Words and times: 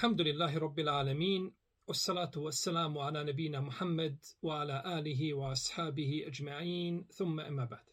Alhamdulillahi 0.00 0.58
Rabbil 0.58 0.88
Alamin, 0.88 1.52
wassalatu 1.86 2.44
wassalamu 2.44 3.02
ala 3.02 3.22
nebina 3.24 3.60
Muhammed 3.60 4.16
wa 4.42 4.60
ala 4.62 4.82
alihi 4.84 5.34
wa 5.34 5.52
ashabihi 5.52 6.26
ajma'in, 6.26 7.04
thumma 7.16 7.46
ima 7.46 7.66
ba'd. 7.66 7.84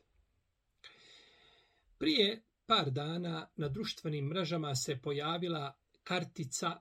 Prije 1.98 2.42
par 2.66 2.92
dana 2.92 3.50
na 3.56 3.68
društvenim 3.68 4.26
mrežama 4.26 4.76
se 4.76 5.02
pojavila 5.02 5.78
kartica 6.04 6.80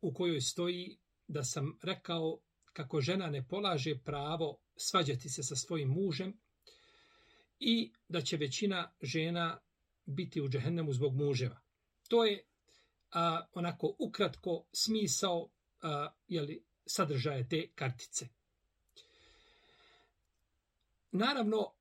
u 0.00 0.14
kojoj 0.14 0.40
stoji 0.40 0.98
da 1.28 1.44
sam 1.44 1.78
rekao 1.82 2.38
kako 2.72 3.00
žena 3.00 3.26
ne 3.26 3.48
polaže 3.48 3.98
pravo 4.04 4.58
svađati 4.76 5.28
se 5.28 5.42
sa 5.42 5.56
svojim 5.56 5.88
mužem 5.88 6.40
i 7.60 7.92
da 8.08 8.20
će 8.20 8.36
većina 8.36 8.92
žena 9.02 9.58
biti 10.06 10.40
u 10.40 10.48
džehennemu 10.48 10.92
zbog 10.92 11.14
muževa. 11.14 11.60
To 12.08 12.24
je 12.24 12.44
a, 13.10 13.46
onako 13.52 13.96
ukratko 13.98 14.66
smisao 14.72 15.50
a, 15.82 16.08
jeli, 16.28 16.64
sadržaje 16.86 17.48
te 17.48 17.68
kartice. 17.74 18.28
Naravno, 21.12 21.72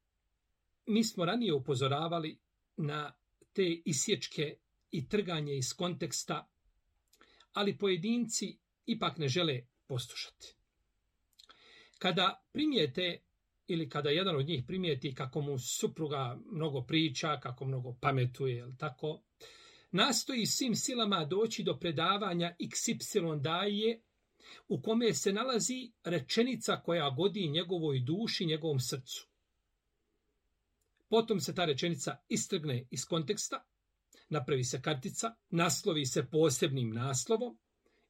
mi 0.86 1.04
smo 1.04 1.26
ranije 1.26 1.54
upozoravali 1.54 2.40
na 2.78 3.14
te 3.54 3.82
isječke 3.86 4.58
i 4.92 5.08
trganje 5.10 5.56
iz 5.56 5.74
konteksta, 5.74 6.50
ali 7.54 7.78
pojedinci 7.78 8.58
ipak 8.86 9.18
ne 9.18 9.28
žele 9.28 9.62
poslušati. 9.88 10.56
Kada 12.00 12.46
primijete 12.52 13.22
ili 13.68 13.90
kada 13.90 14.10
jedan 14.10 14.36
od 14.36 14.48
njih 14.48 14.64
primijeti 14.68 15.16
kako 15.16 15.42
mu 15.42 15.60
supruga 15.60 16.40
mnogo 16.52 16.82
priča, 16.82 17.40
kako 17.40 17.66
mnogo 17.66 17.98
pametuje, 18.02 18.58
ili 18.58 18.78
tako, 18.78 19.22
nastoji 19.96 20.46
svim 20.46 20.76
silama 20.76 21.26
doći 21.26 21.64
do 21.64 21.78
predavanja 21.80 22.56
XY 22.60 23.42
daje 23.42 24.02
u 24.68 24.82
kome 24.82 25.14
se 25.14 25.34
nalazi 25.34 25.92
rečenica 26.04 26.82
koja 26.86 27.10
godi 27.10 27.48
njegovoj 27.48 28.00
duši, 28.00 28.46
njegovom 28.46 28.80
srcu. 28.80 29.28
Potom 31.10 31.40
se 31.40 31.56
ta 31.56 31.66
rečenica 31.66 32.18
istrgne 32.30 32.88
iz 32.92 33.06
konteksta, 33.06 33.66
napravi 34.30 34.64
se 34.64 34.82
kartica, 34.82 35.36
naslovi 35.50 36.06
se 36.06 36.26
posebnim 36.32 36.90
naslovom 36.90 37.58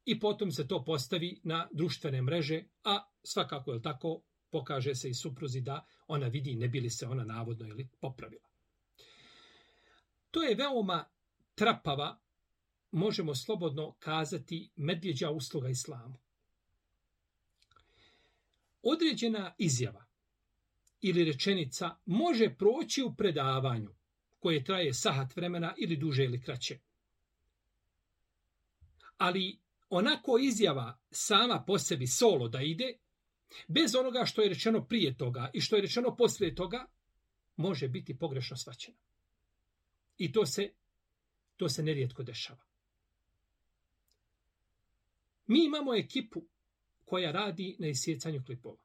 i 0.06 0.20
potom 0.20 0.52
se 0.52 0.68
to 0.68 0.84
postavi 0.86 1.40
na 1.44 1.68
društvene 1.72 2.22
mreže, 2.22 2.64
a 2.84 3.12
svakako 3.24 3.74
je 3.74 3.82
tako 3.82 4.22
pokaže 4.50 4.96
se 4.96 5.10
i 5.10 5.14
supruzi 5.14 5.62
da 5.62 5.86
ona 6.08 6.28
vidi 6.28 6.56
ne 6.56 6.68
bili 6.68 6.90
se 6.90 7.08
ona 7.08 7.24
navodno 7.24 7.68
ili 7.68 7.90
popravila. 8.02 8.50
To 10.32 10.44
je 10.44 10.56
veoma 10.56 11.15
trapava, 11.56 12.20
možemo 12.92 13.36
slobodno 13.36 13.96
kazati, 14.00 14.70
medvjeđa 14.76 15.30
usluga 15.30 15.70
islamu. 15.70 16.18
Određena 18.82 19.56
izjava 19.58 20.06
ili 21.02 21.24
rečenica 21.24 21.96
može 22.06 22.56
proći 22.58 23.04
u 23.04 23.16
predavanju 23.16 23.96
koje 24.40 24.64
traje 24.64 24.94
sahat 24.94 25.36
vremena 25.36 25.74
ili 25.78 25.98
duže 25.98 26.24
ili 26.24 26.42
kraće. 26.42 26.80
Ali 29.18 29.60
onako 29.90 30.38
izjava 30.38 31.00
sama 31.12 31.64
po 31.68 31.80
sebi 31.80 32.08
solo 32.08 32.48
da 32.48 32.62
ide, 32.62 32.98
bez 33.68 33.96
onoga 33.96 34.26
što 34.26 34.42
je 34.42 34.50
rečeno 34.50 34.86
prije 34.86 35.18
toga 35.18 35.50
i 35.54 35.62
što 35.62 35.76
je 35.76 35.82
rečeno 35.82 36.16
poslije 36.16 36.56
toga, 36.56 36.86
može 37.56 37.88
biti 37.88 38.18
pogrešno 38.18 38.58
svaćena. 38.58 38.98
I 40.18 40.32
to 40.32 40.46
se 40.46 40.74
To 41.58 41.70
se 41.70 41.84
nerijetko 41.84 42.24
dešava. 42.24 42.64
Mi 45.48 45.66
imamo 45.66 45.96
ekipu 45.96 46.48
koja 47.06 47.32
radi 47.32 47.76
na 47.80 47.88
isjecanju 47.88 48.44
klipova. 48.46 48.82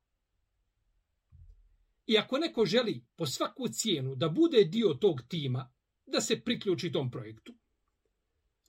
I 2.07 2.19
ako 2.19 2.39
neko 2.39 2.65
želi 2.65 3.05
po 3.17 3.27
svaku 3.27 3.69
cijenu 3.69 4.15
da 4.15 4.29
bude 4.29 4.65
dio 4.65 4.95
tog 4.95 5.23
tima, 5.29 5.73
da 6.07 6.21
se 6.21 6.41
priključi 6.41 6.93
tom 6.93 7.11
projektu, 7.11 7.55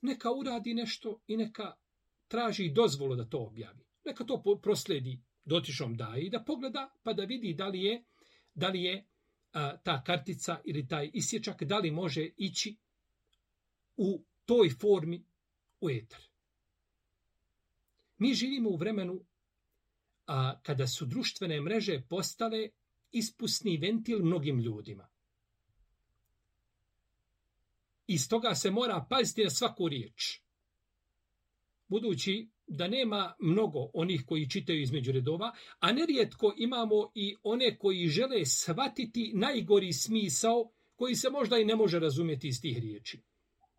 neka 0.00 0.32
uradi 0.32 0.74
nešto 0.74 1.20
i 1.26 1.36
neka 1.36 1.72
traži 2.28 2.70
dozvolu 2.70 3.16
da 3.16 3.28
to 3.28 3.38
objavi. 3.38 3.84
Neka 4.04 4.24
to 4.24 4.42
prosledi 4.62 5.22
dotičnom 5.44 5.96
daji 5.96 6.30
da 6.30 6.44
pogleda 6.44 6.94
pa 7.02 7.12
da 7.12 7.24
vidi 7.24 7.54
da 7.54 7.68
li 7.68 7.82
je, 7.82 8.04
da 8.54 8.68
li 8.68 8.82
je 8.82 9.06
a, 9.52 9.76
ta 9.76 10.02
kartica 10.04 10.60
ili 10.64 10.88
taj 10.88 11.10
isječak, 11.14 11.62
da 11.62 11.78
li 11.78 11.90
može 11.90 12.28
ići 12.36 12.76
u 13.96 14.24
toj 14.44 14.70
formi 14.80 15.24
u 15.80 15.90
etar. 15.90 16.20
Mi 18.18 18.34
živimo 18.34 18.70
u 18.70 18.76
vremenu 18.76 19.24
a 20.26 20.60
kada 20.62 20.86
su 20.86 21.06
društvene 21.06 21.60
mreže 21.60 22.02
postale 22.08 22.68
ispusni 23.12 23.76
ventil 23.76 24.24
mnogim 24.24 24.58
ljudima. 24.60 25.08
Iz 28.06 28.28
toga 28.28 28.54
se 28.54 28.70
mora 28.70 29.06
paziti 29.10 29.44
na 29.44 29.50
svaku 29.50 29.88
riječ. 29.88 30.40
Budući 31.88 32.48
da 32.66 32.88
nema 32.88 33.34
mnogo 33.40 33.90
onih 33.94 34.22
koji 34.26 34.50
čitaju 34.50 34.82
između 34.82 35.12
redova, 35.12 35.52
a 35.78 35.92
nerijetko 35.92 36.54
imamo 36.56 37.12
i 37.14 37.36
one 37.42 37.78
koji 37.78 38.08
žele 38.08 38.44
shvatiti 38.44 39.32
najgori 39.34 39.92
smisao 39.92 40.70
koji 40.96 41.14
se 41.14 41.30
možda 41.30 41.58
i 41.58 41.64
ne 41.64 41.76
može 41.76 41.98
razumjeti 41.98 42.48
iz 42.48 42.60
tih 42.60 42.78
riječi 42.78 43.22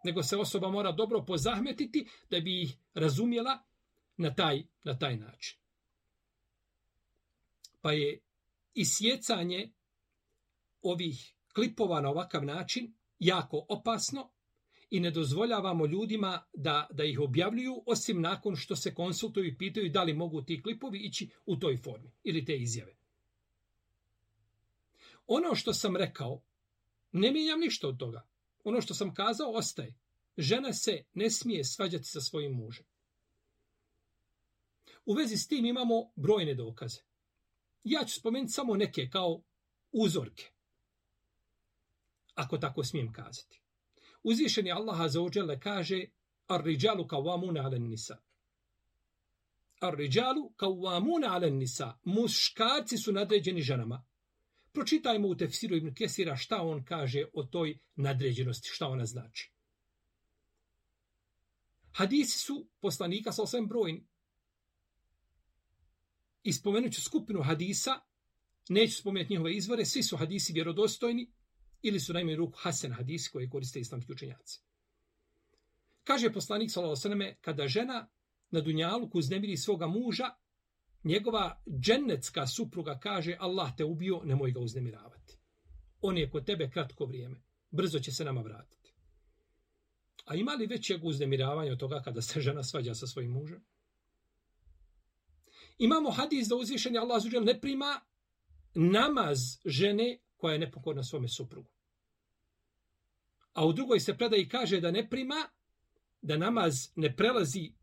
nego 0.03 0.23
se 0.23 0.37
osoba 0.37 0.71
mora 0.71 0.91
dobro 0.91 1.25
pozahmetiti 1.25 2.07
da 2.29 2.39
bi 2.39 2.61
ih 2.61 2.77
razumjela 2.93 3.63
na 4.17 4.35
taj, 4.35 4.63
na 4.83 4.99
taj 4.99 5.17
način. 5.17 5.59
Pa 7.81 7.91
je 7.91 8.21
isjecanje 8.73 9.71
ovih 10.81 11.35
klipova 11.53 12.01
na 12.01 12.09
ovakav 12.09 12.45
način 12.45 12.93
jako 13.19 13.65
opasno 13.69 14.31
i 14.89 14.99
ne 14.99 15.11
dozvoljavamo 15.11 15.85
ljudima 15.85 16.45
da, 16.53 16.87
da 16.91 17.03
ih 17.03 17.19
objavljuju 17.19 17.83
osim 17.85 18.21
nakon 18.21 18.55
što 18.55 18.75
se 18.75 18.93
konsultuju 18.93 19.45
i 19.45 19.57
pitaju 19.57 19.89
da 19.89 20.03
li 20.03 20.13
mogu 20.13 20.41
ti 20.41 20.61
klipovi 20.61 20.99
ići 20.99 21.29
u 21.45 21.55
toj 21.55 21.77
formi 21.77 22.11
ili 22.23 22.45
te 22.45 22.55
izjave. 22.55 22.95
Ono 25.27 25.55
što 25.55 25.73
sam 25.73 25.97
rekao, 25.97 26.41
ne 27.11 27.31
mijenjam 27.31 27.59
ništa 27.59 27.87
od 27.87 27.97
toga 27.97 28.32
ono 28.63 28.81
što 28.81 28.93
sam 28.93 29.13
kazao 29.13 29.51
ostaje. 29.51 29.95
Žena 30.37 30.73
se 30.73 31.03
ne 31.13 31.29
smije 31.29 31.63
svađati 31.63 32.03
sa 32.03 32.21
svojim 32.21 32.51
mužem. 32.51 32.85
U 35.05 35.13
vezi 35.13 35.37
s 35.37 35.47
tim 35.47 35.65
imamo 35.65 36.11
brojne 36.15 36.53
dokaze. 36.53 37.01
Ja 37.83 38.05
ću 38.05 38.19
spomenuti 38.19 38.53
samo 38.53 38.75
neke 38.75 39.09
kao 39.09 39.43
uzorke. 39.91 40.51
Ako 42.35 42.57
tako 42.57 42.83
smijem 42.83 43.13
kazati. 43.13 43.61
Uzvišeni 44.23 44.71
Allah 44.71 45.11
za 45.11 45.21
ođele 45.21 45.59
kaže 45.59 46.05
Ar-riđalu 46.47 47.07
kawamuna 47.07 47.65
ala 47.65 47.77
nisa. 47.77 48.17
Ar-riđalu 49.79 50.53
kawamuna 50.57 51.27
ala 51.27 51.49
nisa. 51.49 51.97
Muškarci 52.03 52.97
su 52.97 53.11
nadređeni 53.11 53.61
ženama. 53.61 54.05
Pročitajmo 54.73 55.27
u 55.27 55.35
tefsiru 55.35 55.75
Ibn 55.75 55.93
Kesira 55.93 56.35
šta 56.35 56.61
on 56.61 56.83
kaže 56.85 57.25
o 57.33 57.43
toj 57.43 57.77
nadređenosti, 57.95 58.69
šta 58.73 58.87
ona 58.87 59.05
znači. 59.05 59.51
Hadisi 61.91 62.39
su 62.39 62.67
poslanika 62.81 63.31
sa 63.31 63.43
osam 63.43 63.67
brojni. 63.67 64.07
I 66.43 66.53
spomenut 66.53 66.93
ću 66.93 67.01
skupinu 67.01 67.43
hadisa, 67.43 67.99
neću 68.69 68.95
spomenuti 68.95 69.33
njihove 69.33 69.55
izvore, 69.55 69.85
svi 69.85 70.03
su 70.03 70.17
hadisi 70.17 70.53
vjerodostojni 70.53 71.31
ili 71.81 71.99
su 71.99 72.13
najmanju 72.13 72.37
ruku 72.37 72.57
Hasan 72.57 72.91
hadisi 72.91 73.29
koje 73.31 73.49
koriste 73.49 73.79
islamski 73.79 74.11
učenjaci. 74.11 74.59
Kaže 76.03 76.33
poslanik 76.33 76.71
sa 76.71 76.81
osvijem, 76.81 77.35
kada 77.41 77.67
žena 77.67 78.09
na 78.51 78.61
dunjalu 78.61 79.09
uznemiri 79.13 79.57
svoga 79.57 79.87
muža, 79.87 80.29
njegova 81.03 81.61
džennetska 81.79 82.47
supruga 82.47 82.99
kaže 82.99 83.37
Allah 83.39 83.75
te 83.77 83.83
ubio, 83.85 84.21
nemoj 84.23 84.51
ga 84.51 84.59
uznemiravati. 84.59 85.37
On 86.01 86.17
je 86.17 86.29
kod 86.29 86.45
tebe 86.45 86.69
kratko 86.69 87.05
vrijeme. 87.05 87.41
Brzo 87.71 87.99
će 87.99 88.11
se 88.11 88.25
nama 88.25 88.41
vratiti. 88.41 88.93
A 90.25 90.35
ima 90.35 90.51
li 90.51 90.65
većeg 90.65 91.05
uznemiravanja 91.05 91.71
od 91.71 91.79
toga 91.79 92.01
kada 92.01 92.21
se 92.21 92.41
žena 92.41 92.63
svađa 92.63 92.95
sa 92.95 93.07
svojim 93.07 93.31
mužem? 93.31 93.65
Imamo 95.77 96.11
hadis 96.11 96.47
da 96.47 96.55
uzvišeni 96.55 96.97
Allah 96.97 97.21
zuđel 97.21 97.43
ne 97.43 97.61
prima 97.61 98.01
namaz 98.73 99.39
žene 99.65 100.19
koja 100.35 100.53
je 100.53 100.59
nepokorna 100.59 101.03
svome 101.03 101.27
suprugu. 101.27 101.69
A 103.53 103.65
u 103.65 103.73
drugoj 103.73 103.99
se 103.99 104.17
preda 104.17 104.35
i 104.35 104.49
kaže 104.49 104.79
da 104.79 104.91
ne 104.91 105.09
prima 105.09 105.49
da 106.21 106.37
namaz 106.37 106.73
ne 106.95 107.15
prelazi 107.15 107.73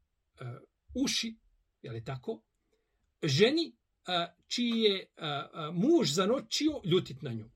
uh, 0.40 0.46
uši, 0.94 1.36
je 1.82 1.92
li 1.92 2.04
tako, 2.04 2.42
ženi 3.22 3.72
a, 4.06 4.26
čiji 4.46 4.80
je 4.80 5.06
a, 5.16 5.48
a, 5.52 5.70
muž 5.70 6.12
zanočio 6.12 6.80
ljutit 6.84 7.22
na 7.22 7.32
nju. 7.32 7.50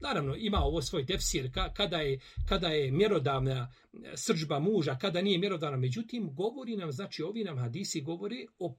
Naravno, 0.00 0.34
ima 0.36 0.58
ovo 0.58 0.82
svoj 0.82 1.06
tefsir, 1.06 1.50
kada 1.74 1.96
je, 1.96 2.20
kada 2.48 2.68
je 2.68 2.90
mjerodavna 2.90 3.72
sržba 3.92 4.16
srđba 4.16 4.58
muža, 4.58 4.98
kada 5.00 5.22
nije 5.22 5.38
mjerodavna. 5.38 5.76
Međutim, 5.76 6.34
govori 6.34 6.76
nam, 6.76 6.92
znači 6.92 7.22
ovi 7.22 7.44
nam 7.44 7.58
hadisi 7.58 8.00
govori 8.00 8.46
o, 8.58 8.76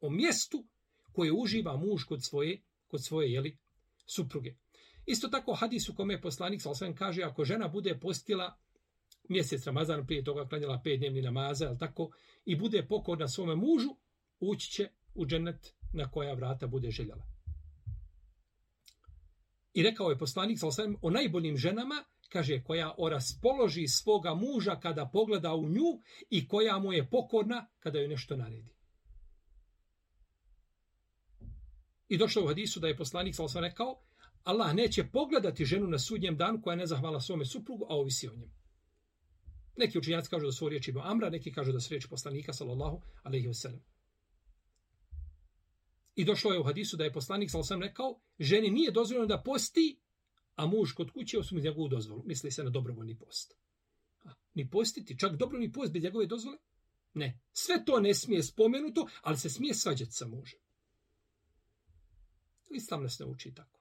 o 0.00 0.10
mjestu 0.10 0.66
koje 1.12 1.32
uživa 1.32 1.76
muž 1.76 2.04
kod 2.04 2.24
svoje, 2.24 2.62
kod 2.86 3.04
svoje 3.04 3.32
jeli, 3.32 3.58
supruge. 4.06 4.54
Isto 5.06 5.28
tako 5.28 5.54
hadis 5.54 5.88
u 5.88 5.94
kome 5.94 6.14
je 6.14 6.20
poslanik 6.20 6.62
sa 6.62 6.92
kaže 6.98 7.22
ako 7.22 7.44
žena 7.44 7.68
bude 7.68 7.98
postila 7.98 8.58
mjesec 9.28 9.66
Ramazan 9.66 10.06
prije 10.06 10.24
toga 10.24 10.48
klanjala 10.48 10.80
pet 10.84 10.98
dnevni 10.98 11.22
namaza, 11.22 11.68
al 11.68 11.78
tako, 11.78 12.10
i 12.44 12.56
bude 12.56 12.86
pokorna 12.88 13.28
svome 13.28 13.56
mužu, 13.56 13.96
ući 14.40 14.70
će 14.70 14.88
u 15.18 15.26
džennet 15.26 15.74
na 15.92 16.10
koja 16.10 16.34
vrata 16.34 16.66
bude 16.66 16.90
željela. 16.90 17.26
I 19.74 19.82
rekao 19.82 20.10
je 20.10 20.18
poslanik 20.18 20.58
sa 20.58 20.66
o 21.02 21.10
najboljim 21.10 21.56
ženama, 21.56 22.04
kaže, 22.28 22.62
koja 22.62 22.94
oraspoloži 22.98 23.88
svoga 23.88 24.34
muža 24.34 24.80
kada 24.80 25.10
pogleda 25.12 25.54
u 25.54 25.68
nju 25.68 26.00
i 26.30 26.48
koja 26.48 26.78
mu 26.78 26.92
je 26.92 27.10
pokorna 27.10 27.66
kada 27.78 27.98
joj 27.98 28.08
nešto 28.08 28.36
naredi. 28.36 28.74
I 32.08 32.18
došlo 32.18 32.44
u 32.44 32.46
hadisu 32.46 32.80
da 32.80 32.88
je 32.88 32.96
poslanik 32.96 33.34
sallallahu 33.34 33.60
rekao, 33.60 34.02
Allah 34.44 34.74
neće 34.74 35.04
pogledati 35.12 35.64
ženu 35.64 35.86
na 35.86 35.98
sudnjem 35.98 36.36
danu 36.36 36.62
koja 36.62 36.72
je 36.72 36.78
nezahvala 36.78 37.20
svome 37.20 37.44
suprugu, 37.44 37.84
a 37.84 37.94
ovisi 37.94 38.28
o 38.28 38.34
njemu. 38.36 38.52
Neki 39.76 39.98
učinjaci 39.98 40.30
kažu 40.30 40.46
da 40.46 40.52
su 40.52 40.68
riječi 40.68 40.90
Ibn 40.90 41.00
Amra, 41.02 41.30
neki 41.30 41.52
kažu 41.52 41.72
da 41.72 41.80
su 41.80 41.90
riječi 41.90 42.08
poslanika, 42.08 42.52
sallallahu 42.52 43.02
alaihi 43.22 43.48
wasallam. 43.48 43.97
I 46.18 46.24
došlo 46.24 46.52
je 46.52 46.60
u 46.60 46.62
hadisu 46.62 46.96
da 46.96 47.04
je 47.04 47.12
poslanik, 47.12 47.50
sallallahu 47.50 47.74
alaihi 47.74 47.90
rekao, 47.90 48.20
ženi 48.38 48.70
nije 48.70 48.90
dozvoljeno 48.90 49.26
da 49.26 49.42
posti, 49.42 50.00
a 50.54 50.66
muž 50.66 50.92
kod 50.92 51.10
kuće 51.10 51.38
osim 51.38 51.58
njegovu 51.58 51.88
dozvolu. 51.88 52.22
Misli 52.26 52.50
se 52.50 52.64
na 52.64 52.70
dobrovoljni 52.70 53.18
post. 53.18 53.54
A, 54.24 54.34
ni 54.54 54.70
postiti, 54.70 55.18
čak 55.18 55.36
dobrovoljni 55.36 55.72
post 55.72 55.92
bez 55.92 56.02
njegove 56.02 56.26
dozvole? 56.26 56.58
Ne. 57.14 57.40
Sve 57.52 57.84
to 57.84 58.00
ne 58.00 58.14
smije 58.14 58.42
spomenuto, 58.42 59.06
ali 59.22 59.38
se 59.38 59.50
smije 59.50 59.74
svađati 59.74 60.12
sa 60.12 60.26
mužem. 60.26 60.60
Islam 62.70 63.02
nas 63.02 63.18
ne 63.18 63.26
uči 63.26 63.54
tako. 63.54 63.80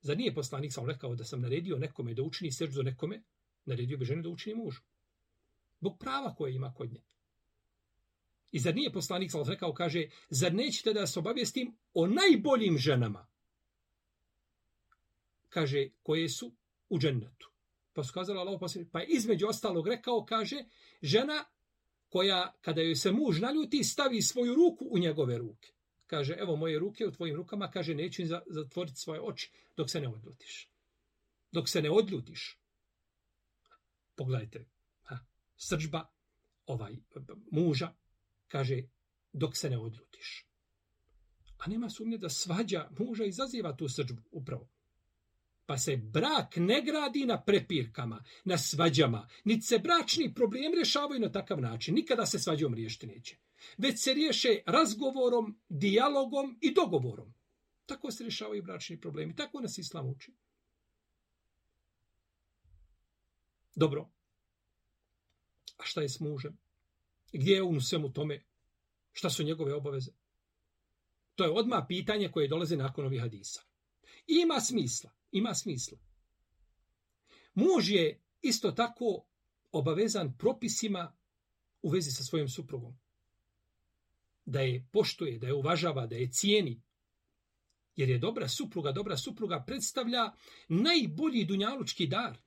Zar 0.00 0.16
nije 0.16 0.34
poslanik 0.34 0.72
sam 0.72 0.86
rekao 0.86 1.14
da 1.14 1.24
sam 1.24 1.40
naredio 1.40 1.78
nekome 1.78 2.14
da 2.14 2.22
učini 2.22 2.52
seždu 2.52 2.82
nekome, 2.82 3.22
naredio 3.64 3.98
bi 3.98 4.04
ženu 4.04 4.22
da 4.22 4.28
učini 4.28 4.54
mužu. 4.54 4.80
Bog 5.80 5.98
prava 5.98 6.34
koje 6.34 6.54
ima 6.54 6.74
kod 6.74 6.92
nje. 6.92 7.02
I 8.52 8.58
zar 8.58 8.74
nije 8.74 8.92
poslanik 8.92 9.30
sallallahu 9.30 9.52
rekao, 9.52 9.74
kaže, 9.74 10.08
zar 10.30 10.54
nećete 10.54 10.92
da 10.92 11.06
se 11.06 11.18
obavijestim 11.18 11.76
o 11.94 12.06
najboljim 12.06 12.78
ženama? 12.78 13.26
Kaže, 15.48 15.88
koje 16.02 16.28
su 16.28 16.52
u 16.88 16.98
džennetu. 16.98 17.50
Pa 17.92 18.04
su 18.04 18.12
kazali 18.12 18.38
Allah 18.38 18.60
pa 18.92 19.00
je 19.00 19.06
između 19.08 19.46
ostalog 19.46 19.88
rekao, 19.88 20.24
kaže, 20.24 20.64
žena 21.02 21.44
koja, 22.08 22.54
kada 22.60 22.82
joj 22.82 22.94
se 22.94 23.12
muž 23.12 23.40
naljuti, 23.40 23.84
stavi 23.84 24.22
svoju 24.22 24.54
ruku 24.54 24.88
u 24.90 24.98
njegove 24.98 25.38
ruke 25.38 25.72
kaže, 26.10 26.34
evo 26.38 26.56
moje 26.56 26.78
ruke 26.78 27.06
u 27.06 27.12
tvojim 27.12 27.36
rukama, 27.36 27.70
kaže, 27.70 27.94
neću 27.94 28.22
zatvoriti 28.46 28.96
svoje 28.96 29.20
oči 29.20 29.50
dok 29.76 29.90
se 29.90 30.00
ne 30.00 30.08
odljutiš. 30.08 30.68
Dok 31.52 31.68
se 31.68 31.82
ne 31.82 31.90
odljutiš. 31.90 32.58
Pogledajte, 34.16 34.64
ha, 35.02 35.18
srđba 35.56 36.08
ovaj, 36.66 36.96
muža, 37.50 37.94
kaže, 38.50 38.82
dok 39.32 39.56
se 39.56 39.70
ne 39.70 39.78
odljutiš. 39.78 40.46
A 41.58 41.70
nema 41.70 41.90
sumnje 41.90 42.18
da 42.18 42.28
svađa 42.28 42.88
muža 42.98 43.24
izaziva 43.24 43.76
tu 43.76 43.88
srđbu 43.88 44.22
upravo. 44.30 44.68
Pa 45.66 45.78
se 45.78 45.96
brak 45.96 46.56
ne 46.56 46.82
gradi 46.82 47.24
na 47.26 47.42
prepirkama, 47.44 48.24
na 48.44 48.58
svađama. 48.58 49.28
Niti 49.44 49.66
se 49.66 49.78
bračni 49.78 50.34
problem 50.34 50.74
rješavaju 50.74 51.20
na 51.20 51.32
takav 51.32 51.60
način. 51.60 51.94
Nikada 51.94 52.26
se 52.26 52.38
svađom 52.38 52.74
riješiti 52.74 53.06
neće 53.06 53.36
već 53.78 54.02
se 54.02 54.14
riješe 54.14 54.48
razgovorom, 54.66 55.60
dijalogom 55.68 56.58
i 56.60 56.74
dogovorom. 56.74 57.34
Tako 57.86 58.10
se 58.10 58.24
rješavaju 58.24 58.62
bračni 58.62 59.00
problemi. 59.00 59.36
Tako 59.36 59.60
nas 59.60 59.78
Islam 59.78 60.08
uči. 60.08 60.32
Dobro. 63.74 64.10
A 65.76 65.82
šta 65.84 66.00
je 66.00 66.08
s 66.08 66.20
mužem? 66.20 66.58
Gdje 67.32 67.54
je 67.54 67.62
on 67.62 67.76
u 67.76 67.80
svemu 67.80 68.12
tome? 68.12 68.44
Šta 69.12 69.30
su 69.30 69.42
njegove 69.42 69.74
obaveze? 69.74 70.10
To 71.34 71.44
je 71.44 71.50
odma 71.50 71.86
pitanje 71.88 72.28
koje 72.28 72.48
dolaze 72.48 72.76
nakon 72.76 73.04
ovih 73.04 73.20
hadisa. 73.20 73.62
Ima 74.26 74.60
smisla. 74.60 75.10
Ima 75.32 75.54
smisla. 75.54 75.98
Muž 77.54 77.90
je 77.90 78.22
isto 78.42 78.70
tako 78.70 79.24
obavezan 79.72 80.36
propisima 80.38 81.16
u 81.82 81.90
vezi 81.90 82.10
sa 82.10 82.24
svojim 82.24 82.48
suprugom 82.48 82.98
da 84.44 84.60
je 84.60 84.86
poštuje, 84.92 85.38
da 85.38 85.46
je 85.46 85.54
uvažava, 85.54 86.06
da 86.06 86.16
je 86.16 86.30
cijeni. 86.30 86.82
Jer 87.96 88.08
je 88.10 88.18
dobra 88.18 88.48
supruga, 88.48 88.92
dobra 88.92 89.16
supruga 89.16 89.64
predstavlja 89.66 90.32
najbolji 90.68 91.44
dunjalučki 91.44 92.06
dar. 92.06 92.38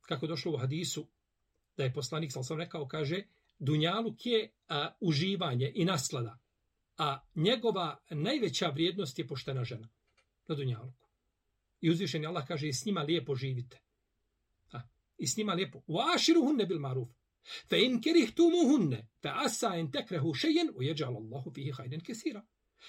Kako 0.00 0.26
došlo 0.26 0.52
u 0.52 0.58
hadisu, 0.58 1.06
da 1.76 1.84
je 1.84 1.92
poslanik, 1.92 2.32
sam 2.32 2.44
sam 2.44 2.58
rekao, 2.58 2.88
kaže, 2.88 3.22
dunjaluk 3.58 4.26
je 4.26 4.52
a, 4.68 4.96
uživanje 5.00 5.72
i 5.74 5.84
naslada, 5.84 6.38
a 6.96 7.20
njegova 7.34 8.04
najveća 8.10 8.68
vrijednost 8.68 9.18
je 9.18 9.26
poštena 9.26 9.64
žena 9.64 9.88
na 10.48 10.54
dunjaluku. 10.54 11.08
I 11.80 11.90
uzvišen 11.90 12.26
Allah 12.26 12.46
kaže, 12.46 12.68
i 12.68 12.72
s 12.72 12.84
njima 12.84 13.02
lijepo 13.02 13.34
živite. 13.34 13.80
A, 14.72 14.80
I 15.18 15.26
s 15.26 15.36
njima 15.36 15.52
lijepo. 15.52 15.82
U 15.86 15.98
aširu 16.14 16.40
bil 16.68 16.78
maruf. 16.78 17.08
Fe 17.68 17.78
in 17.84 18.00
kerihtumuhunne, 18.02 19.08
fe 19.22 19.28
asa 19.34 19.76
en 19.76 19.90
tekrehu 19.90 20.34
šejen, 20.34 20.70
ujeđal 20.74 21.16
Allahu 21.16 21.50
fihi 21.54 21.70
hajden 21.70 22.00
kesira. 22.00 22.46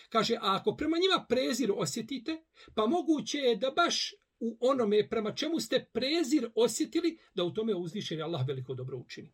Kaže, 0.10 0.36
a 0.36 0.56
ako 0.56 0.75
prema 0.75 0.98
njima 0.98 1.25
prezir 1.30 1.71
osjetite, 1.75 2.44
pa 2.75 2.88
moguće 2.88 3.38
je 3.38 3.56
da 3.56 3.71
baš 3.71 4.13
u 4.39 4.57
onome 4.60 5.10
prema 5.10 5.36
čemu 5.36 5.60
ste 5.60 5.89
prezir 5.94 6.50
osjetili, 6.56 7.18
da 7.33 7.44
u 7.44 7.54
tome 7.54 7.75
uzvišeni 7.75 8.21
Allah 8.21 8.48
veliko 8.48 8.74
dobro 8.74 8.98
učini. 8.98 9.33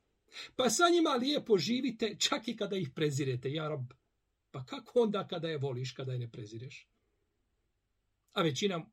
Pa 0.55 0.69
sa 0.69 0.83
njima 0.93 1.09
lijepo 1.09 1.57
živite, 1.57 2.15
čak 2.19 2.47
i 2.47 2.57
kada 2.57 2.77
ih 2.77 2.89
prezirete, 2.95 3.51
ja 3.51 3.67
rab. 3.67 3.93
Pa 4.51 4.65
kako 4.65 4.99
onda 4.99 5.27
kada 5.27 5.47
je 5.47 5.57
voliš, 5.57 5.91
kada 5.91 6.13
je 6.13 6.19
ne 6.19 6.31
prezireš? 6.31 6.87
A 8.31 8.41
većina 8.41 8.85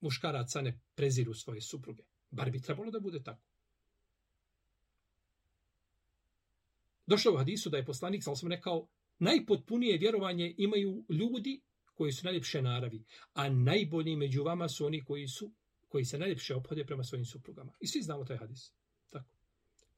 muškaraca 0.00 0.60
ne 0.60 0.80
preziru 0.94 1.34
svoje 1.34 1.60
supruge. 1.60 2.02
Bar 2.30 2.50
bi 2.50 2.62
trebalo 2.62 2.90
da 2.90 3.00
bude 3.00 3.22
tako. 3.22 3.42
Došlo 7.06 7.32
u 7.32 7.36
hadisu 7.36 7.70
da 7.70 7.76
je 7.76 7.84
poslanik, 7.84 8.22
sam 8.22 8.48
rekao, 8.48 8.88
najpotpunije 9.18 9.98
vjerovanje 9.98 10.54
imaju 10.58 11.04
ljudi 11.08 11.60
koji 11.94 12.12
su 12.12 12.24
najljepše 12.24 12.62
naravi, 12.62 13.04
a 13.32 13.48
najbolji 13.48 14.16
među 14.16 14.42
vama 14.42 14.68
su 14.68 14.86
oni 14.86 15.04
koji 15.04 15.28
su 15.28 15.52
koji 15.88 16.04
se 16.04 16.18
najljepše 16.18 16.54
ophode 16.54 16.84
prema 16.84 17.04
svojim 17.04 17.24
suprugama. 17.24 17.72
I 17.80 17.86
svi 17.86 18.02
znamo 18.02 18.24
taj 18.24 18.36
hadis. 18.36 18.72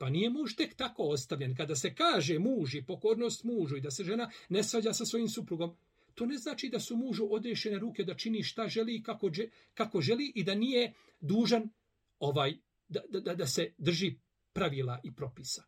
Pa 0.02 0.08
nije 0.10 0.30
muž 0.30 0.54
tek 0.58 0.74
tako 0.74 1.02
ostavljen. 1.02 1.54
Kada 1.54 1.76
se 1.76 1.94
kaže 1.94 2.38
muž 2.38 2.74
i 2.74 2.86
pokornost 2.86 3.44
mužu 3.44 3.76
i 3.76 3.80
da 3.80 3.90
se 3.90 4.04
žena 4.04 4.30
ne 4.48 4.62
svađa 4.62 4.92
sa 4.92 5.04
svojim 5.06 5.28
suprugom, 5.28 5.76
to 6.14 6.26
ne 6.26 6.38
znači 6.38 6.68
da 6.68 6.80
su 6.80 6.96
mužu 6.96 7.28
odrešene 7.30 7.78
ruke 7.78 8.04
da 8.04 8.14
čini 8.14 8.42
šta 8.42 8.68
želi 8.68 8.96
i 8.96 9.02
kako, 9.02 9.30
kako 9.74 10.00
želi 10.00 10.32
i 10.34 10.44
da 10.44 10.54
nije 10.54 10.92
dužan 11.20 11.70
ovaj 12.18 12.56
da, 12.88 13.00
da, 13.20 13.34
da 13.34 13.46
se 13.46 13.72
drži 13.78 14.14
pravila 14.52 15.00
i 15.04 15.14
propisa 15.14 15.62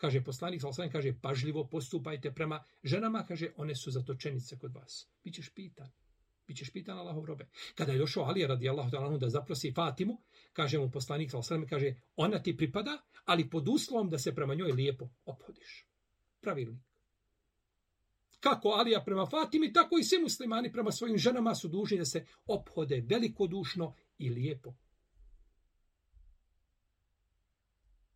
kaže 0.00 0.24
poslanik, 0.24 0.60
sallallahu 0.60 0.92
kaže, 0.92 1.14
pažljivo 1.22 1.68
postupajte 1.68 2.32
prema 2.32 2.64
ženama, 2.82 3.26
kaže, 3.26 3.52
one 3.56 3.74
su 3.74 3.90
zatočenice 3.90 4.58
kod 4.58 4.74
vas. 4.74 5.08
Bićeš 5.24 5.50
pitan. 5.54 5.90
Bićeš 6.46 6.72
pitan 6.72 6.98
Allahov 6.98 7.24
robe. 7.24 7.48
Kada 7.74 7.92
je 7.92 7.98
došao 7.98 8.24
Ali 8.24 8.46
radijallahu 8.46 8.90
ta'ala 8.90 9.18
da 9.18 9.28
zaprosi 9.28 9.72
Fatimu, 9.72 10.22
kaže 10.52 10.78
mu 10.78 10.90
poslanik, 10.90 11.30
sallallahu 11.30 11.66
kaže, 11.70 11.94
ona 12.16 12.42
ti 12.42 12.56
pripada, 12.56 13.02
ali 13.24 13.50
pod 13.50 13.68
uslovom 13.68 14.10
da 14.10 14.18
se 14.18 14.34
prema 14.34 14.54
njoj 14.54 14.72
lijepo 14.72 15.08
ophodiš. 15.24 15.86
Pravilnik. 16.40 16.82
Kako 18.40 18.68
Alija 18.68 19.02
prema 19.04 19.26
Fatimi, 19.26 19.72
tako 19.72 19.98
i 19.98 20.04
svi 20.04 20.18
muslimani 20.22 20.72
prema 20.72 20.92
svojim 20.92 21.18
ženama 21.18 21.54
su 21.54 21.68
dužni 21.68 21.98
da 21.98 22.04
se 22.04 22.26
ophode 22.46 23.04
velikodušno 23.08 23.94
i 24.18 24.30
lijepo. 24.30 24.74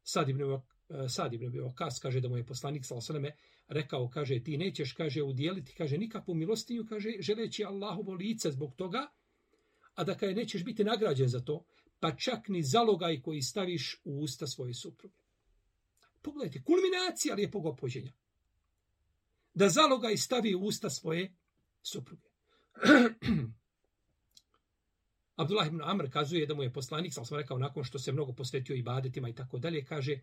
Sad 0.02 0.28
ibn 0.28 0.42
Eh, 0.88 1.08
Sad 1.08 1.34
ibn 1.34 1.46
Abi 1.46 1.58
Wakas 1.58 2.02
kaže 2.02 2.20
da 2.20 2.28
mu 2.28 2.36
je 2.36 2.46
poslanik 2.46 2.84
sallallahu 2.84 3.36
rekao 3.68 4.08
kaže 4.08 4.44
ti 4.44 4.56
nećeš 4.58 4.92
kaže 4.92 5.22
udjeliti 5.22 5.74
kaže 5.74 5.98
nikakvu 5.98 6.34
milostinju 6.34 6.86
kaže 6.88 7.10
želeći 7.20 7.64
Allahovo 7.64 8.12
lice 8.12 8.50
zbog 8.50 8.74
toga 8.76 9.06
a 9.94 10.04
da 10.04 10.16
kaže 10.16 10.34
nećeš 10.34 10.64
biti 10.64 10.84
nagrađen 10.84 11.28
za 11.28 11.40
to 11.40 11.64
pa 12.00 12.16
čak 12.16 12.48
ni 12.48 12.62
zalogaj 12.62 13.22
koji 13.22 13.42
staviš 13.42 14.00
u 14.04 14.20
usta 14.20 14.46
svoje 14.46 14.74
supruge. 14.74 15.14
Pogledajte, 16.22 16.62
kulminacija 16.62 17.34
lijepog 17.34 17.66
opođenja. 17.66 18.12
Da 19.54 19.68
zalogaj 19.68 20.16
stavi 20.16 20.54
u 20.54 20.60
usta 20.60 20.90
svoje 20.90 21.34
supruge. 21.82 22.28
Abdullah 25.36 25.66
ibn 25.66 25.82
Amr 25.82 26.10
kazuje 26.10 26.46
da 26.46 26.54
mu 26.54 26.62
je 26.62 26.72
poslanik, 26.72 27.14
sam 27.14 27.24
sam 27.24 27.38
rekao, 27.38 27.58
nakon 27.58 27.84
što 27.84 27.98
se 27.98 28.12
mnogo 28.12 28.32
posvetio 28.32 28.76
i 28.76 28.82
badetima 28.82 29.28
i 29.28 29.34
tako 29.34 29.58
dalje, 29.58 29.84
kaže, 29.84 30.20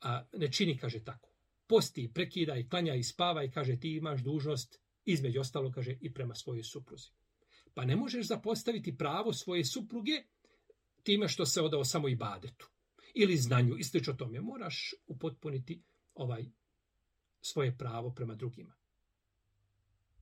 a, 0.00 0.24
ne 0.32 0.52
čini, 0.52 0.78
kaže 0.78 1.04
tako. 1.04 1.28
Posti, 1.66 2.10
prekida 2.14 2.56
i 2.56 2.68
klanja 2.68 2.94
i 2.94 3.02
spava 3.02 3.44
i 3.44 3.50
kaže, 3.50 3.76
ti 3.80 3.96
imaš 3.96 4.22
dužnost, 4.22 4.80
između 5.04 5.40
ostalo, 5.40 5.72
kaže, 5.72 5.96
i 6.00 6.14
prema 6.14 6.34
svojoj 6.34 6.62
supruzi. 6.62 7.10
Pa 7.74 7.84
ne 7.84 7.96
možeš 7.96 8.26
zapostaviti 8.26 8.96
pravo 8.96 9.32
svoje 9.32 9.64
supruge 9.64 10.22
time 11.02 11.28
što 11.28 11.46
se 11.46 11.62
odao 11.62 11.84
samo 11.84 12.08
i 12.08 12.16
badetu 12.16 12.70
ili 13.14 13.36
znanju 13.36 13.76
i 13.78 13.84
slično 13.84 14.14
tome. 14.14 14.40
Moraš 14.40 14.94
upotpuniti 15.06 15.82
ovaj 16.14 16.44
svoje 17.40 17.78
pravo 17.78 18.14
prema 18.14 18.34
drugima. 18.34 18.74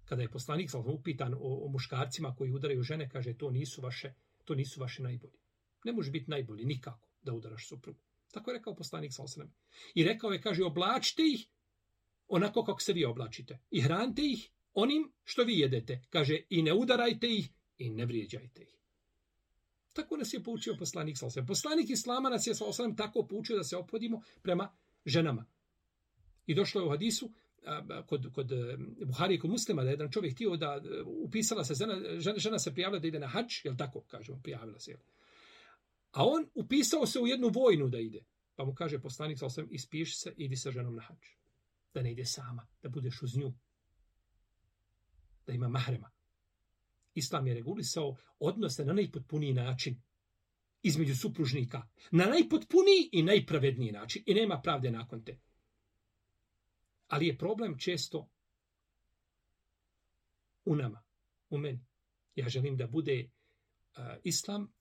Kada 0.05 0.23
je 0.23 0.31
poslanik 0.31 0.71
sam 0.71 0.87
upitan 0.87 1.35
o, 1.35 1.65
o 1.65 1.69
muškarcima 1.69 2.35
koji 2.35 2.53
udaraju 2.53 2.83
žene, 2.83 3.09
kaže 3.09 3.35
to 3.39 3.51
nisu 3.51 3.83
vaše, 3.83 4.15
to 4.45 4.55
nisu 4.55 4.81
vaše 4.81 5.03
najbolji. 5.03 5.39
Ne 5.85 5.93
može 5.93 6.11
biti 6.11 6.31
najbolji 6.31 6.65
nikako 6.65 7.09
da 7.23 7.33
udaraš 7.33 7.69
suprugu. 7.69 8.01
Tako 8.39 8.51
je 8.51 8.59
rekao 8.59 8.75
poslanik 8.75 9.13
sallallahu 9.13 9.53
I 9.95 10.05
rekao 10.05 10.31
je 10.31 10.41
kaže 10.41 10.65
oblačite 10.65 11.23
ih 11.23 11.49
onako 12.29 12.65
kako 12.65 12.81
se 12.81 12.93
vi 12.93 13.05
oblačite 13.05 13.59
i 13.71 13.81
hranite 13.81 14.23
ih 14.25 14.51
onim 14.75 15.13
što 15.25 15.45
vi 15.45 15.59
jedete. 15.59 16.03
Kaže 16.11 16.41
i 16.51 16.63
ne 16.63 16.73
udarajte 16.73 17.27
ih 17.27 17.49
i 17.79 17.91
ne 17.91 18.07
vrijeđajte 18.07 18.63
ih. 18.63 18.75
Tako 19.93 20.17
nas 20.17 20.35
je 20.35 20.43
poučio 20.43 20.77
poslanik 20.79 21.19
sallallahu 21.19 21.47
Poslanik 21.47 21.91
islama 21.91 22.31
nas 22.31 22.47
je 22.47 22.55
sallallahu 22.55 22.97
tako 22.97 23.27
poučio 23.27 23.57
da 23.57 23.65
se 23.65 23.77
opodimo 23.77 24.23
prema 24.43 24.77
ženama. 25.05 25.47
I 26.47 26.55
došlo 26.55 26.81
je 26.81 26.87
u 26.87 26.91
hadisu 26.91 27.31
kod, 28.07 28.33
kod 28.33 28.53
e, 28.53 28.77
Buhari 29.05 29.35
i 29.35 29.39
kod 29.39 29.51
muslima 29.51 29.85
da 29.85 29.91
jedan 29.91 30.11
čovjek 30.11 30.35
htio 30.35 30.57
da 30.57 30.81
e, 30.85 31.03
upisala 31.03 31.65
se 31.65 31.75
žena, 31.75 31.95
žena, 32.37 32.59
se 32.59 32.73
prijavila 32.73 33.01
da 33.01 33.09
ide 33.09 33.19
na 33.19 33.27
hač, 33.27 33.65
jel 33.65 33.77
tako, 33.77 34.01
kažemo, 34.01 34.41
prijavila 34.43 34.79
se. 34.79 34.91
Jel? 34.91 35.01
A 36.11 36.27
on 36.27 36.51
upisao 36.55 37.07
se 37.07 37.21
u 37.21 37.27
jednu 37.27 37.49
vojnu 37.49 37.89
da 37.89 37.99
ide. 37.99 38.25
Pa 38.55 38.65
mu 38.65 38.75
kaže 38.75 39.01
poslanik, 39.01 39.39
sam, 39.39 39.69
ispiši 39.71 40.17
se, 40.17 40.35
idi 40.37 40.57
sa 40.57 40.71
ženom 40.71 40.95
na 40.95 41.03
hađ. 41.03 41.27
Da 41.95 42.03
ne 42.03 42.13
ide 42.13 42.25
sama, 42.25 42.67
da 42.83 42.89
budeš 42.89 43.23
uz 43.23 43.37
nju. 43.37 43.55
Da 45.47 45.53
ima 45.53 45.69
mahrema. 45.69 46.11
Islam 47.15 47.47
je 47.47 47.55
regulisao 47.55 48.17
odnose 48.39 48.85
na 48.85 48.93
najpotpuniji 48.93 49.53
način 49.53 50.03
između 50.83 51.17
supružnika. 51.17 51.83
Na 52.11 52.27
najpotpuniji 52.27 53.09
i 53.13 53.23
najpravedniji 53.23 53.93
način. 53.93 54.23
I 54.27 54.35
nema 54.35 54.61
pravde 54.61 54.91
nakon 54.91 55.25
te. 55.25 55.39
Ali 57.07 57.27
je 57.27 57.39
problem 57.39 57.79
često 57.79 58.29
u 60.65 60.77
nama, 60.77 61.03
u 61.51 61.59
meni. 61.59 61.87
Ja 62.35 62.49
želim 62.49 62.77
da 62.77 62.87
bude 62.87 63.25
uh, 63.25 64.05
islam 64.25 64.73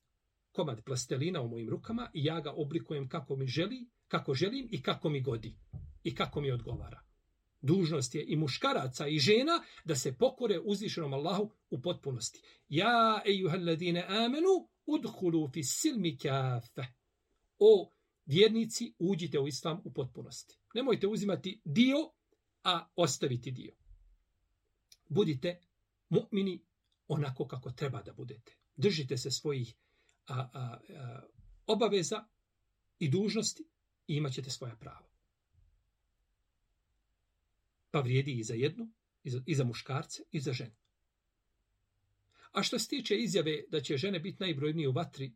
komad 0.58 0.84
plastelina 0.84 1.42
u 1.42 1.48
mojim 1.48 1.70
rukama 1.70 2.10
i 2.14 2.26
ja 2.26 2.40
ga 2.42 2.52
oblikujem 2.52 3.10
kako 3.10 3.36
mi 3.36 3.48
želi, 3.48 3.90
kako 4.08 4.34
želim 4.34 4.68
i 4.72 4.82
kako 4.82 5.10
mi 5.10 5.22
godi 5.22 5.56
i 6.04 6.16
kako 6.16 6.42
mi 6.42 6.52
odgovara. 6.52 7.02
Dužnost 7.62 8.16
je 8.16 8.26
i 8.28 8.36
muškaraca 8.36 9.08
i 9.08 9.20
žena 9.20 9.62
da 9.86 9.96
se 9.96 10.16
pokore 10.18 10.60
uzvišenom 10.60 11.14
Allahu 11.14 11.52
u 11.70 11.82
potpunosti. 11.82 12.42
Ja, 12.70 13.22
ejuhalladine 13.26 14.06
amenu, 14.08 14.70
udhulu 14.86 15.50
fi 15.54 15.64
silmi 15.64 16.18
kafe. 16.18 16.86
O 17.60 17.92
vjernici, 18.26 18.94
uđite 19.00 19.40
u 19.40 19.48
islam 19.48 19.82
u 19.86 19.94
potpunosti. 19.94 20.60
Nemojte 20.74 21.08
uzimati 21.08 21.62
dio 21.66 21.98
a 22.64 22.88
ostaviti 22.96 23.52
dio. 23.52 23.74
Budite 25.10 25.60
mu'mini 26.10 26.60
onako 27.08 27.48
kako 27.48 27.72
treba 27.72 28.02
da 28.04 28.14
budete. 28.14 28.58
Držite 28.76 29.18
se 29.18 29.32
svojih 29.32 29.76
a, 30.28 30.50
a, 30.54 30.80
a, 30.90 31.22
obaveza 31.68 32.26
i 33.00 33.10
dužnosti 33.10 33.64
i 34.08 34.16
imat 34.16 34.34
ćete 34.34 34.50
svoja 34.50 34.76
prava. 34.76 35.08
Pa 37.92 38.00
vrijedi 38.00 38.34
i 38.40 38.44
za 38.44 38.54
jednu, 38.54 38.92
i 39.24 39.30
za, 39.30 39.42
i 39.46 39.56
za 39.56 39.64
muškarce, 39.64 40.24
i 40.32 40.40
za 40.40 40.54
žene. 40.54 40.76
A 42.52 42.64
što 42.64 42.80
se 42.80 42.88
tiče 42.88 43.16
izjave 43.16 43.64
da 43.70 43.82
će 43.82 43.98
žene 43.98 44.20
biti 44.20 44.38
najbrojnije 44.40 44.90
u 44.90 44.92
vatri 44.92 45.34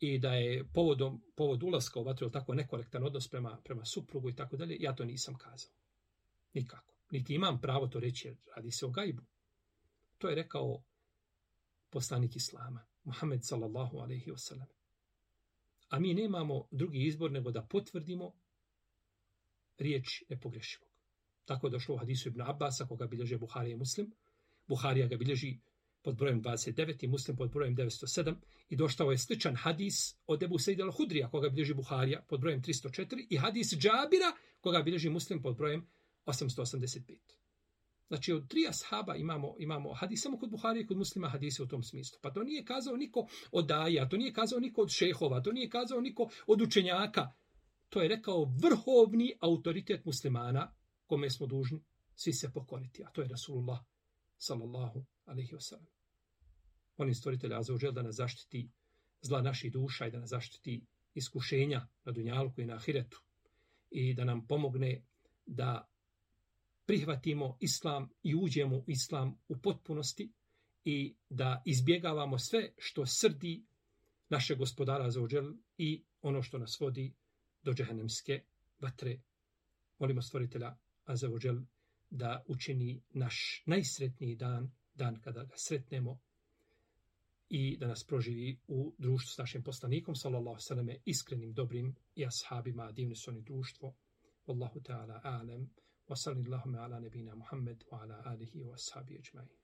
i 0.00 0.18
da 0.18 0.32
je 0.32 0.68
povodom, 0.74 1.22
povod 1.36 1.62
ulaska 1.62 2.00
u 2.00 2.04
vatru 2.04 2.30
tako 2.30 2.54
nekorektan 2.54 3.04
odnos 3.04 3.28
prema, 3.28 3.60
prema 3.64 3.84
suprugu 3.84 4.30
i 4.30 4.36
tako 4.36 4.56
dalje, 4.56 4.76
ja 4.80 4.94
to 4.94 5.04
nisam 5.04 5.34
kazao. 5.34 5.72
Nikako. 6.54 6.94
Niti 7.10 7.34
imam 7.34 7.60
pravo 7.60 7.86
to 7.86 8.00
reći, 8.00 8.28
jer 8.28 8.36
radi 8.56 8.70
se 8.70 8.86
o 8.86 8.90
gajbu. 8.90 9.22
To 10.18 10.28
je 10.28 10.34
rekao 10.34 10.82
poslanik 11.90 12.36
Islama, 12.36 12.86
Muhammed 13.08 13.44
sallallahu 13.44 13.98
alaihi 13.98 14.30
wasallam. 14.30 14.66
A 15.88 15.98
mi 15.98 16.14
nemamo 16.14 16.68
drugi 16.70 17.06
izbor 17.06 17.30
nego 17.32 17.50
da 17.50 17.62
potvrdimo 17.62 18.32
riječ 19.78 20.22
nepogrešivog. 20.28 20.88
Tako 21.44 21.66
je 21.66 21.70
došlo 21.70 21.94
u 21.94 21.98
hadisu 21.98 22.28
Ibn 22.28 22.42
Abbasa, 22.42 22.86
koga 22.86 23.06
bilježe 23.06 23.38
Buharija 23.38 23.74
i 23.74 23.78
Muslim. 23.78 24.10
Buharija 24.66 25.06
ga 25.06 25.16
bilježi 25.16 25.58
pod 26.02 26.16
brojem 26.16 26.42
29 26.42 27.04
i 27.04 27.08
Muslim 27.08 27.36
pod 27.36 27.50
brojem 27.50 27.76
907 27.76 28.34
i 28.68 28.76
doštao 28.76 29.10
je 29.10 29.18
sličan 29.18 29.56
hadis 29.56 30.16
od 30.26 30.42
Ebu 30.42 30.58
Sejid 30.58 30.80
al-Hudrija, 30.80 31.30
koga 31.30 31.48
bilježi 31.48 31.74
Buharija 31.74 32.22
pod 32.28 32.40
brojem 32.40 32.62
304 32.62 33.26
i 33.30 33.36
hadis 33.36 33.72
Džabira, 33.72 34.32
koga 34.60 34.82
bilježi 34.82 35.10
Muslim 35.10 35.42
pod 35.42 35.56
brojem 35.56 35.86
885. 36.26 37.37
Znači, 38.08 38.32
od 38.32 38.48
tri 38.48 38.66
ashaba 38.68 39.16
imamo, 39.16 39.54
imamo 39.58 39.94
hadis, 39.94 40.22
samo 40.22 40.38
kod 40.38 40.50
Buharije, 40.50 40.86
kod 40.86 40.96
muslima 40.96 41.28
hadise 41.28 41.62
u 41.62 41.66
tom 41.66 41.82
smislu. 41.82 42.18
Pa 42.22 42.30
to 42.30 42.42
nije 42.42 42.64
kazao 42.64 42.96
niko 42.96 43.26
od 43.52 43.66
daja, 43.66 44.08
to 44.08 44.16
nije 44.16 44.32
kazao 44.32 44.60
niko 44.60 44.82
od 44.82 44.90
šehova, 44.90 45.42
to 45.42 45.52
nije 45.52 45.70
kazao 45.70 46.00
niko 46.00 46.28
od 46.46 46.62
učenjaka. 46.62 47.32
To 47.88 48.02
je 48.02 48.08
rekao 48.08 48.44
vrhovni 48.44 49.36
autoritet 49.40 50.04
muslimana, 50.04 50.74
kome 51.06 51.30
smo 51.30 51.46
dužni 51.46 51.84
svi 52.14 52.32
se 52.32 52.52
pokoriti. 52.52 53.04
A 53.04 53.10
to 53.10 53.22
je 53.22 53.28
Rasulullah, 53.28 53.78
sallallahu 54.38 55.04
alaihi 55.24 55.52
wasallam. 55.52 55.92
On 56.96 57.08
je 57.08 57.14
stvoritelj 57.14 57.54
Azzawajal 57.54 57.92
da 57.92 58.02
nas 58.02 58.16
zaštiti 58.16 58.70
zla 59.20 59.42
naših 59.42 59.72
duša 59.72 60.06
i 60.06 60.10
da 60.10 60.18
nas 60.18 60.30
zaštiti 60.30 60.86
iskušenja 61.14 61.86
na 62.04 62.12
Dunjalku 62.12 62.60
i 62.60 62.66
na 62.66 62.74
Ahiretu. 62.74 63.22
I 63.90 64.14
da 64.14 64.24
nam 64.24 64.46
pomogne 64.46 65.02
da 65.46 65.88
prihvatimo 66.88 67.56
islam 67.60 68.08
i 68.22 68.34
uđemo 68.34 68.76
u 68.76 68.84
islam 68.86 69.38
u 69.48 69.56
potpunosti 69.58 70.32
i 70.84 71.14
da 71.28 71.62
izbjegavamo 71.64 72.38
sve 72.38 72.72
što 72.78 73.06
srdi 73.06 73.66
naše 74.28 74.54
gospodara 74.54 75.10
za 75.10 75.22
ođel 75.22 75.52
i 75.78 76.04
ono 76.22 76.42
što 76.42 76.58
nas 76.58 76.80
vodi 76.80 77.14
do 77.62 77.72
džehennemske 77.72 78.42
vatre. 78.80 79.20
Molimo 79.98 80.22
stvoritelja 80.22 80.76
za 81.08 81.30
ođel 81.30 81.56
da 82.10 82.44
učini 82.46 83.02
naš 83.10 83.62
najsretniji 83.66 84.36
dan, 84.36 84.70
dan 84.94 85.20
kada 85.20 85.44
ga 85.44 85.54
sretnemo 85.56 86.18
i 87.48 87.76
da 87.76 87.86
nas 87.86 88.04
proživi 88.04 88.60
u 88.68 88.94
društvu 88.98 89.34
s 89.34 89.38
našim 89.38 89.62
poslanikom, 89.62 90.14
sallallahu 90.14 90.60
sallame, 90.60 90.96
iskrenim, 91.04 91.52
dobrim 91.52 91.94
i 92.14 92.26
ashabima, 92.26 92.92
divni 92.92 93.16
su 93.16 93.30
oni 93.30 93.42
društvo. 93.42 93.94
Wallahu 94.46 94.82
ta'ala 94.82 95.20
alem. 95.22 95.70
وصل 96.08 96.32
اللهم 96.32 96.76
على 96.76 97.00
نبينا 97.00 97.34
محمد 97.34 97.82
وعلى 97.92 98.22
آله 98.26 98.66
وأصحابه 98.66 99.18
أجمعين. 99.18 99.58